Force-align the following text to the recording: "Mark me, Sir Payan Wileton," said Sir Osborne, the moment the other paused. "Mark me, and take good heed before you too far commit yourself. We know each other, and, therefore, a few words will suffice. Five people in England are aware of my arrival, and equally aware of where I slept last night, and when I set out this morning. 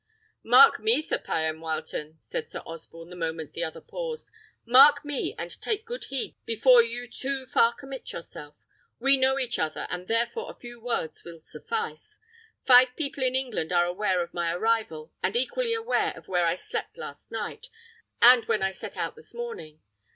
"Mark 0.41 0.79
me, 0.79 0.99
Sir 0.99 1.19
Payan 1.19 1.59
Wileton," 1.59 2.15
said 2.19 2.49
Sir 2.49 2.63
Osborne, 2.65 3.11
the 3.11 3.15
moment 3.15 3.53
the 3.53 3.63
other 3.63 3.81
paused. 3.81 4.31
"Mark 4.65 5.05
me, 5.05 5.35
and 5.37 5.61
take 5.61 5.85
good 5.85 6.05
heed 6.05 6.35
before 6.43 6.81
you 6.81 7.07
too 7.07 7.45
far 7.45 7.71
commit 7.71 8.11
yourself. 8.11 8.55
We 8.99 9.15
know 9.15 9.37
each 9.37 9.59
other, 9.59 9.85
and, 9.91 10.07
therefore, 10.07 10.49
a 10.49 10.55
few 10.59 10.81
words 10.83 11.23
will 11.23 11.39
suffice. 11.39 12.17
Five 12.65 12.95
people 12.95 13.21
in 13.21 13.35
England 13.35 13.71
are 13.71 13.85
aware 13.85 14.23
of 14.23 14.33
my 14.33 14.51
arrival, 14.51 15.11
and 15.21 15.35
equally 15.35 15.75
aware 15.75 16.13
of 16.17 16.27
where 16.27 16.47
I 16.47 16.55
slept 16.55 16.97
last 16.97 17.31
night, 17.31 17.69
and 18.23 18.45
when 18.45 18.63
I 18.63 18.71
set 18.71 18.97
out 18.97 19.15
this 19.15 19.35
morning. 19.35 19.81